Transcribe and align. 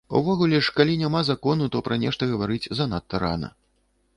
Увогуле 0.19 0.59
ж, 0.67 0.71
калі 0.77 0.95
няма 1.01 1.21
закону, 1.27 1.67
то 1.75 1.81
пра 1.89 1.99
нешта 2.05 2.31
гаварыць 2.33 2.71
занадта 2.81 3.21
рана. 3.25 3.49